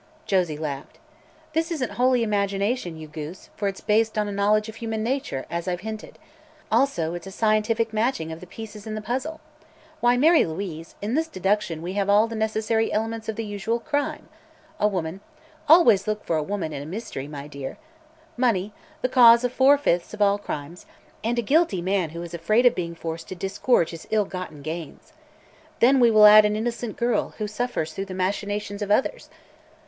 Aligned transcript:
Josie 0.25 0.57
laughed. 0.57 0.97
"This 1.53 1.69
isn't 1.69 1.91
wholly 1.91 2.23
imagination, 2.23 2.97
you 2.97 3.07
goose, 3.07 3.51
for 3.55 3.67
it's 3.67 3.81
based 3.81 4.17
on 4.17 4.27
a 4.27 4.31
knowledge 4.31 4.67
of 4.67 4.77
human 4.77 5.03
nature, 5.03 5.45
as 5.47 5.67
I've 5.67 5.81
hinted. 5.81 6.17
Also 6.71 7.13
it's 7.13 7.27
a 7.27 7.31
scientific 7.31 7.93
matching 7.93 8.31
of 8.31 8.39
the 8.39 8.47
pieces 8.47 8.87
in 8.87 8.95
the 8.95 9.01
puzzle. 9.03 9.39
Why, 9.99 10.17
Mary 10.17 10.43
Louise, 10.43 10.95
in 11.03 11.13
this 11.13 11.27
deduction 11.27 11.83
we 11.83 11.93
have 11.93 12.09
all 12.09 12.25
the 12.25 12.35
necessary 12.35 12.91
elements 12.91 13.29
of 13.29 13.35
the 13.35 13.45
usual 13.45 13.79
crime. 13.79 14.27
A 14.79 14.87
woman 14.87 15.19
always 15.69 16.07
look 16.07 16.23
for 16.25 16.35
a 16.35 16.41
woman 16.41 16.73
in 16.73 16.81
a 16.81 16.85
mystery, 16.87 17.27
my 17.27 17.45
dear 17.47 17.77
money, 18.35 18.73
the 19.03 19.07
cause 19.07 19.43
of 19.43 19.53
four 19.53 19.77
fifths 19.77 20.15
of 20.15 20.19
all 20.19 20.39
crimes, 20.39 20.87
and 21.23 21.37
a 21.37 21.43
guilty 21.43 21.79
man 21.79 22.09
who 22.09 22.23
is 22.23 22.33
afraid 22.33 22.65
of 22.65 22.73
being 22.73 22.95
forced 22.95 23.27
to 23.27 23.35
disgorge 23.35 23.91
his 23.91 24.07
ill 24.09 24.25
gotten 24.25 24.63
gains. 24.63 25.13
Then 25.79 25.99
we 25.99 26.09
will 26.09 26.25
add 26.25 26.43
an 26.43 26.55
innocent 26.55 26.97
girl 26.97 27.35
who 27.37 27.45
suffers 27.47 27.93
through 27.93 28.05
the 28.05 28.15
machinations 28.15 28.81
of 28.81 28.89
others. 28.89 29.29